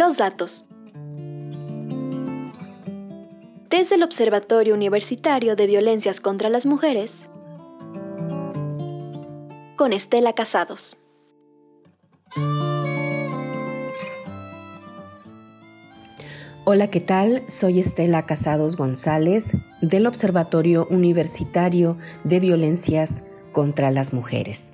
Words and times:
Los 0.00 0.16
datos. 0.16 0.64
Desde 3.68 3.96
el 3.96 4.02
Observatorio 4.02 4.72
Universitario 4.72 5.56
de 5.56 5.66
Violencias 5.66 6.22
contra 6.22 6.48
las 6.48 6.64
Mujeres, 6.64 7.28
con 9.76 9.92
Estela 9.92 10.32
Casados. 10.32 10.96
Hola, 16.64 16.88
¿qué 16.88 17.00
tal? 17.00 17.42
Soy 17.46 17.78
Estela 17.78 18.24
Casados 18.24 18.78
González 18.78 19.52
del 19.82 20.06
Observatorio 20.06 20.86
Universitario 20.88 21.98
de 22.24 22.40
Violencias 22.40 23.26
contra 23.52 23.90
las 23.90 24.14
Mujeres. 24.14 24.70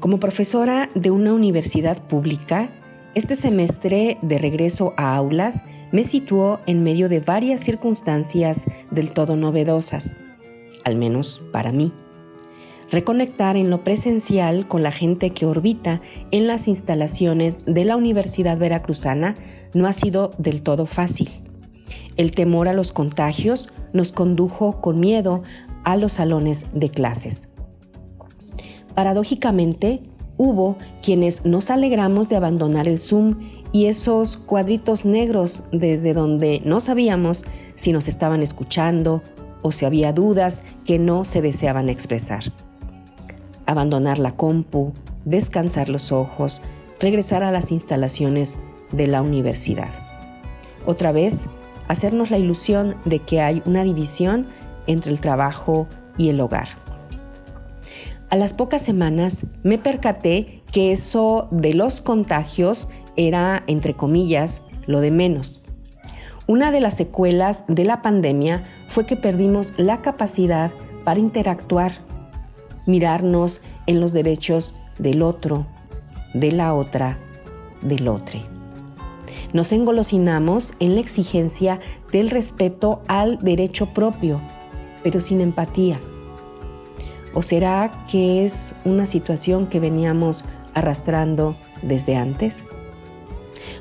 Como 0.00 0.18
profesora 0.18 0.90
de 0.96 1.12
una 1.12 1.32
universidad 1.32 2.02
pública, 2.08 2.75
este 3.16 3.34
semestre 3.34 4.18
de 4.20 4.36
regreso 4.36 4.92
a 4.98 5.16
aulas 5.16 5.64
me 5.90 6.04
situó 6.04 6.60
en 6.66 6.84
medio 6.84 7.08
de 7.08 7.20
varias 7.20 7.62
circunstancias 7.62 8.66
del 8.90 9.10
todo 9.10 9.36
novedosas, 9.36 10.14
al 10.84 10.96
menos 10.96 11.42
para 11.50 11.72
mí. 11.72 11.94
Reconectar 12.90 13.56
en 13.56 13.70
lo 13.70 13.82
presencial 13.84 14.68
con 14.68 14.82
la 14.82 14.92
gente 14.92 15.30
que 15.30 15.46
orbita 15.46 16.02
en 16.30 16.46
las 16.46 16.68
instalaciones 16.68 17.64
de 17.64 17.86
la 17.86 17.96
Universidad 17.96 18.58
Veracruzana 18.58 19.34
no 19.72 19.86
ha 19.86 19.94
sido 19.94 20.32
del 20.36 20.60
todo 20.60 20.84
fácil. 20.84 21.30
El 22.18 22.32
temor 22.32 22.68
a 22.68 22.74
los 22.74 22.92
contagios 22.92 23.70
nos 23.94 24.12
condujo 24.12 24.82
con 24.82 25.00
miedo 25.00 25.42
a 25.84 25.96
los 25.96 26.12
salones 26.12 26.66
de 26.74 26.90
clases. 26.90 27.48
Paradójicamente, 28.94 30.02
hubo 30.36 30.76
quienes 31.02 31.44
nos 31.44 31.70
alegramos 31.70 32.28
de 32.28 32.36
abandonar 32.36 32.88
el 32.88 32.98
Zoom 32.98 33.36
y 33.72 33.86
esos 33.86 34.36
cuadritos 34.36 35.04
negros 35.04 35.62
desde 35.72 36.14
donde 36.14 36.60
no 36.64 36.80
sabíamos 36.80 37.44
si 37.74 37.92
nos 37.92 38.08
estaban 38.08 38.42
escuchando 38.42 39.22
o 39.62 39.72
si 39.72 39.84
había 39.84 40.12
dudas 40.12 40.62
que 40.84 40.98
no 40.98 41.24
se 41.24 41.42
deseaban 41.42 41.88
expresar. 41.88 42.44
Abandonar 43.66 44.18
la 44.18 44.32
compu, 44.32 44.92
descansar 45.24 45.88
los 45.88 46.12
ojos, 46.12 46.62
regresar 47.00 47.42
a 47.42 47.50
las 47.50 47.72
instalaciones 47.72 48.56
de 48.92 49.08
la 49.08 49.22
universidad. 49.22 49.90
Otra 50.86 51.10
vez, 51.10 51.48
hacernos 51.88 52.30
la 52.30 52.38
ilusión 52.38 52.94
de 53.04 53.18
que 53.18 53.40
hay 53.40 53.62
una 53.66 53.82
división 53.82 54.46
entre 54.86 55.10
el 55.10 55.20
trabajo 55.20 55.88
y 56.16 56.28
el 56.28 56.40
hogar. 56.40 56.85
A 58.28 58.36
las 58.36 58.54
pocas 58.54 58.82
semanas 58.82 59.46
me 59.62 59.78
percaté 59.78 60.62
que 60.72 60.90
eso 60.90 61.46
de 61.52 61.74
los 61.74 62.00
contagios 62.00 62.88
era, 63.16 63.62
entre 63.68 63.94
comillas, 63.94 64.62
lo 64.86 65.00
de 65.00 65.12
menos. 65.12 65.62
Una 66.48 66.72
de 66.72 66.80
las 66.80 66.96
secuelas 66.96 67.64
de 67.68 67.84
la 67.84 68.02
pandemia 68.02 68.64
fue 68.88 69.06
que 69.06 69.16
perdimos 69.16 69.72
la 69.76 70.02
capacidad 70.02 70.72
para 71.04 71.20
interactuar, 71.20 71.92
mirarnos 72.84 73.60
en 73.86 74.00
los 74.00 74.12
derechos 74.12 74.74
del 74.98 75.22
otro, 75.22 75.66
de 76.34 76.50
la 76.50 76.74
otra, 76.74 77.18
del 77.80 78.08
otro. 78.08 78.40
Nos 79.52 79.72
engolosinamos 79.72 80.74
en 80.80 80.96
la 80.96 81.00
exigencia 81.00 81.78
del 82.10 82.30
respeto 82.30 83.02
al 83.06 83.38
derecho 83.38 83.86
propio, 83.94 84.40
pero 85.04 85.20
sin 85.20 85.40
empatía. 85.40 86.00
¿O 87.36 87.42
será 87.42 87.90
que 88.10 88.46
es 88.46 88.74
una 88.86 89.04
situación 89.04 89.66
que 89.66 89.78
veníamos 89.78 90.42
arrastrando 90.72 91.54
desde 91.82 92.16
antes? 92.16 92.64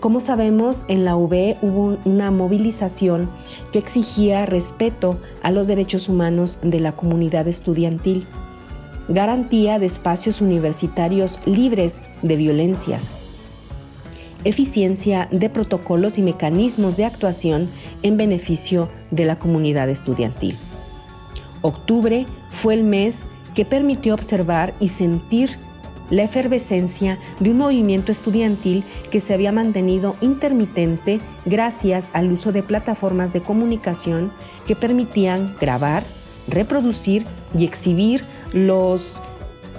Como 0.00 0.20
sabemos, 0.20 0.84
en 0.88 1.06
la 1.06 1.16
UB 1.16 1.56
hubo 1.62 1.96
una 2.04 2.30
movilización 2.30 3.30
que 3.72 3.78
exigía 3.78 4.44
respeto 4.44 5.18
a 5.42 5.50
los 5.50 5.66
derechos 5.66 6.10
humanos 6.10 6.58
de 6.60 6.78
la 6.78 6.92
comunidad 6.92 7.48
estudiantil, 7.48 8.26
garantía 9.08 9.78
de 9.78 9.86
espacios 9.86 10.42
universitarios 10.42 11.40
libres 11.46 12.02
de 12.20 12.36
violencias, 12.36 13.08
eficiencia 14.44 15.26
de 15.32 15.48
protocolos 15.48 16.18
y 16.18 16.22
mecanismos 16.22 16.98
de 16.98 17.06
actuación 17.06 17.70
en 18.02 18.18
beneficio 18.18 18.90
de 19.10 19.24
la 19.24 19.38
comunidad 19.38 19.88
estudiantil. 19.88 20.58
Octubre 21.62 22.26
fue 22.50 22.74
el 22.74 22.84
mes 22.84 23.26
que 23.58 23.64
permitió 23.64 24.14
observar 24.14 24.72
y 24.78 24.86
sentir 24.86 25.58
la 26.10 26.22
efervescencia 26.22 27.18
de 27.40 27.50
un 27.50 27.58
movimiento 27.58 28.12
estudiantil 28.12 28.84
que 29.10 29.18
se 29.18 29.34
había 29.34 29.50
mantenido 29.50 30.14
intermitente 30.20 31.18
gracias 31.44 32.10
al 32.12 32.30
uso 32.30 32.52
de 32.52 32.62
plataformas 32.62 33.32
de 33.32 33.40
comunicación 33.40 34.30
que 34.68 34.76
permitían 34.76 35.56
grabar, 35.60 36.04
reproducir 36.46 37.26
y 37.52 37.64
exhibir 37.64 38.24
los 38.52 39.20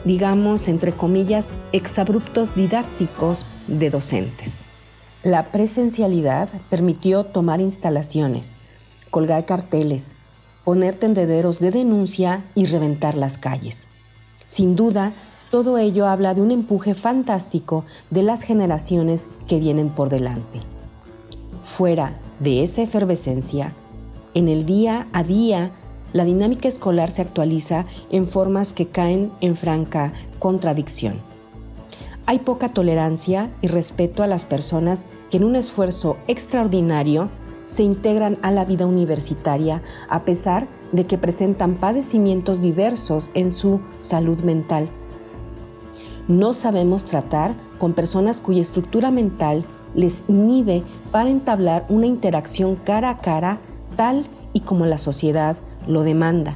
digamos, 0.04 0.68
entre 0.68 0.92
comillas, 0.92 1.52
exabruptos 1.72 2.54
didácticos 2.56 3.46
de 3.68 3.90
docentes. 3.90 4.64
La 5.24 5.54
presencialidad 5.54 6.50
permitió 6.70 7.24
tomar 7.24 7.62
instalaciones, 7.62 8.58
colgar 9.10 9.46
carteles, 9.46 10.16
poner 10.69 10.94
tendederos 10.94 11.57
de 11.57 11.72
denuncia 11.72 12.44
y 12.53 12.68
reventar 12.68 13.18
las 13.18 13.40
calles. 13.40 13.88
Sin 14.46 14.75
duda, 14.75 15.13
todo 15.50 15.80
ello 15.80 16.06
habla 16.06 16.35
de 16.35 16.44
un 16.44 16.52
empuje 16.52 16.94
fantástico 16.94 17.85
de 18.12 18.22
las 18.22 18.44
generaciones 18.44 19.30
que 19.47 19.57
vienen 19.57 19.90
por 19.90 20.09
delante. 20.09 20.59
Fuera 21.63 22.19
de 22.40 22.62
esa 22.62 22.84
efervescencia, 22.84 23.74
en 24.35 24.47
el 24.47 24.68
día 24.68 25.07
a 25.12 25.24
día 25.24 25.72
la 26.13 26.24
dinámica 26.24 26.68
escolar 26.68 27.09
se 27.09 27.24
actualiza 27.24 27.88
en 28.12 28.28
formas 28.28 28.72
que 28.72 28.86
caen 28.86 29.31
en 29.41 29.57
franca 29.57 30.13
contradicción. 30.38 31.16
Hay 32.28 32.38
poca 32.38 32.69
tolerancia 32.69 33.50
y 33.63 33.69
respeto 33.69 34.22
a 34.22 34.28
las 34.28 34.46
personas 34.46 35.07
que 35.31 35.38
en 35.38 35.46
un 35.46 35.56
esfuerzo 35.56 36.18
extraordinario 36.28 37.31
se 37.69 37.84
integran 37.84 38.40
a 38.41 38.50
la 38.50 38.66
vida 38.66 38.88
universitaria 38.88 39.84
a 40.09 40.24
pesar 40.24 40.66
de 40.91 41.06
que 41.06 41.19
presentan 41.19 41.75
padecimientos 41.75 42.62
diversos 42.62 43.30
en 43.35 43.52
su 43.52 43.80
salud 44.00 44.40
mental. 44.40 44.90
No 46.28 46.53
sabemos 46.53 47.06
tratar 47.06 47.53
con 47.78 47.94
personas 47.94 48.41
cuya 48.41 48.63
estructura 48.63 49.12
mental 49.12 49.63
les 49.94 50.24
inhibe 50.28 50.81
para 51.12 51.30
entablar 51.30 51.85
una 51.90 52.07
interacción 52.07 52.75
cara 52.75 53.12
a 53.12 53.18
cara 53.19 53.59
tal 53.96 54.25
y 54.51 54.62
como 54.62 54.88
la 54.88 54.97
sociedad 54.97 55.56
lo 55.88 56.01
demanda. 56.01 56.56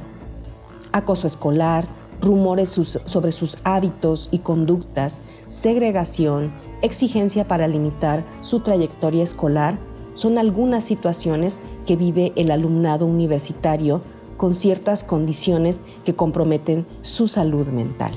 Acoso 0.90 1.28
escolar, 1.28 1.86
rumores 2.20 2.70
sobre 2.70 3.30
sus 3.30 3.58
hábitos 3.62 4.28
y 4.32 4.38
conductas, 4.40 5.20
segregación, 5.46 6.52
exigencia 6.82 7.46
para 7.46 7.68
limitar 7.68 8.24
su 8.40 8.60
trayectoria 8.60 9.22
escolar, 9.22 9.78
son 10.14 10.38
algunas 10.38 10.84
situaciones 10.84 11.60
que 11.86 11.96
vive 11.96 12.32
el 12.36 12.50
alumnado 12.50 13.06
universitario 13.06 14.00
con 14.36 14.54
ciertas 14.54 15.04
condiciones 15.04 15.80
que 16.04 16.14
comprometen 16.14 16.86
su 17.02 17.28
salud 17.28 17.68
mental. 17.68 18.12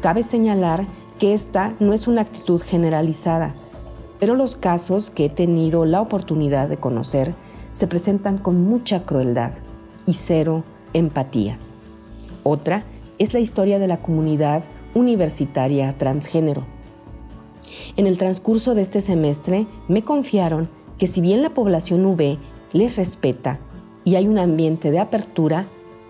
Cabe 0.00 0.22
señalar 0.22 0.86
que 1.18 1.34
esta 1.34 1.74
no 1.80 1.92
es 1.92 2.08
una 2.08 2.22
actitud 2.22 2.60
generalizada, 2.60 3.54
pero 4.18 4.34
los 4.34 4.56
casos 4.56 5.10
que 5.10 5.26
he 5.26 5.30
tenido 5.30 5.84
la 5.84 6.00
oportunidad 6.00 6.68
de 6.68 6.76
conocer 6.76 7.34
se 7.70 7.86
presentan 7.86 8.38
con 8.38 8.62
mucha 8.64 9.04
crueldad 9.04 9.52
y 10.06 10.14
cero 10.14 10.64
empatía. 10.92 11.58
Otra 12.42 12.84
es 13.18 13.34
la 13.34 13.40
historia 13.40 13.78
de 13.78 13.86
la 13.86 14.00
comunidad 14.00 14.64
universitaria 14.94 15.94
transgénero. 15.98 16.64
En 17.96 18.06
el 18.06 18.18
transcurso 18.18 18.74
de 18.74 18.82
este 18.82 19.00
semestre 19.00 19.66
me 19.88 20.02
confiaron 20.02 20.68
que 20.98 21.06
si 21.06 21.20
bien 21.20 21.42
la 21.42 21.54
población 21.54 22.04
V 22.04 22.38
les 22.72 22.96
respeta 22.96 23.58
y 24.04 24.14
hay 24.14 24.28
un 24.28 24.38
ambiente 24.38 24.90
de 24.90 24.98
apertura, 24.98 25.66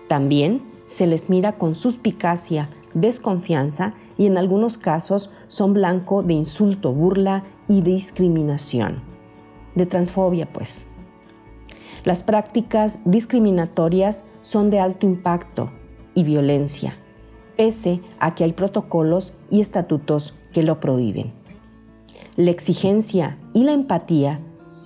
también 0.07 0.61
se 0.85 1.07
les 1.07 1.29
mira 1.29 1.57
con 1.57 1.73
suspicacia, 1.73 2.69
desconfianza 2.93 3.93
y 4.17 4.25
en 4.25 4.37
algunos 4.37 4.77
casos 4.77 5.31
son 5.47 5.73
blanco 5.73 6.23
de 6.23 6.33
insulto, 6.33 6.91
burla 6.91 7.43
y 7.67 7.81
discriminación. 7.81 9.01
De 9.75 9.85
transfobia, 9.85 10.51
pues. 10.51 10.85
Las 12.03 12.23
prácticas 12.23 12.99
discriminatorias 13.05 14.25
son 14.41 14.69
de 14.69 14.79
alto 14.79 15.05
impacto 15.05 15.71
y 16.13 16.23
violencia, 16.23 16.97
pese 17.55 18.01
a 18.19 18.35
que 18.35 18.43
hay 18.43 18.53
protocolos 18.53 19.33
y 19.49 19.61
estatutos 19.61 20.33
que 20.51 20.63
lo 20.63 20.79
prohíben. 20.79 21.40
La 22.41 22.49
exigencia 22.49 23.37
y 23.53 23.65
la 23.65 23.73
empatía 23.73 24.39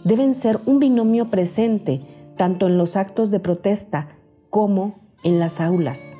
deben 0.04 0.34
ser 0.34 0.60
un 0.66 0.80
binomio 0.80 1.30
presente 1.30 2.02
tanto 2.36 2.68
en 2.68 2.78
los 2.78 2.98
actos 2.98 3.32
de 3.32 3.40
protesta 3.40 4.10
como 4.50 5.00
en 5.24 5.40
las 5.40 5.62
aulas. 5.62 6.16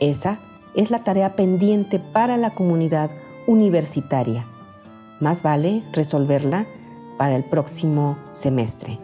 Esa 0.00 0.38
es 0.74 0.90
la 0.90 1.04
tarea 1.04 1.36
pendiente 1.36 1.98
para 1.98 2.38
la 2.38 2.54
comunidad 2.54 3.10
universitaria. 3.46 4.46
Más 5.20 5.42
vale 5.42 5.82
resolverla 5.92 6.66
para 7.18 7.36
el 7.36 7.44
próximo 7.44 8.16
semestre. 8.30 8.98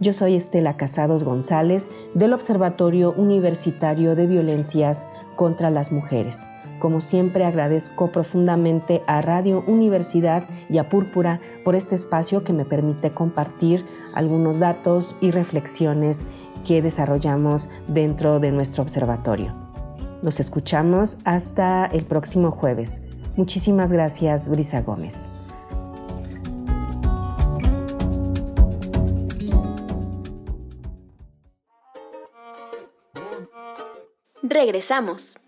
Yo 0.00 0.12
soy 0.12 0.34
Estela 0.34 0.76
Casados 0.76 1.22
González 1.22 1.88
del 2.14 2.32
Observatorio 2.32 3.12
Universitario 3.16 4.16
de 4.16 4.26
Violencias 4.26 5.06
contra 5.36 5.70
las 5.70 5.92
Mujeres. 5.92 6.44
Como 6.84 7.00
siempre 7.00 7.46
agradezco 7.46 8.12
profundamente 8.12 9.02
a 9.06 9.22
Radio 9.22 9.64
Universidad 9.66 10.44
y 10.68 10.76
a 10.76 10.90
Púrpura 10.90 11.40
por 11.64 11.76
este 11.76 11.94
espacio 11.94 12.44
que 12.44 12.52
me 12.52 12.66
permite 12.66 13.10
compartir 13.10 13.86
algunos 14.12 14.58
datos 14.58 15.16
y 15.22 15.30
reflexiones 15.30 16.24
que 16.62 16.82
desarrollamos 16.82 17.70
dentro 17.88 18.38
de 18.38 18.50
nuestro 18.50 18.82
observatorio. 18.82 19.54
Nos 20.20 20.40
escuchamos 20.40 21.16
hasta 21.24 21.86
el 21.86 22.04
próximo 22.04 22.50
jueves. 22.50 23.00
Muchísimas 23.34 23.90
gracias, 23.90 24.50
Brisa 24.50 24.82
Gómez. 24.82 25.30
Regresamos. 34.42 35.38